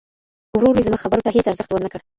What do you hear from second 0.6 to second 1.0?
مې زما